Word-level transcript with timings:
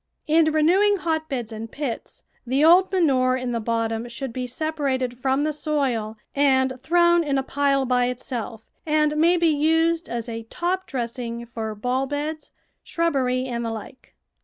In 0.25 0.45
renewing 0.51 0.95
hotbeds 0.97 1.51
and 1.51 1.71
pits, 1.71 2.23
the 2.47 2.65
old 2.65 2.91
manure 2.91 3.37
in 3.37 3.51
the 3.51 3.59
bottom 3.59 4.09
should 4.09 4.33
be 4.33 4.47
separated 4.47 5.15
from 5.19 5.43
the 5.43 5.53
soil 5.53 6.17
and 6.35 6.73
thrown 6.81 7.23
in 7.23 7.37
a 7.37 7.43
pile 7.43 7.85
by 7.85 8.05
itself, 8.05 8.65
and 8.83 9.15
may 9.15 9.37
be 9.37 9.49
used 9.49 10.09
as 10.09 10.27
a 10.27 10.41
top 10.49 10.87
dressing 10.87 11.45
for 11.45 11.75
bulb 11.75 12.09
beds, 12.09 12.51
shrubbery, 12.83 13.45
and 13.45 13.63
the 13.63 13.69
like. 13.69 14.15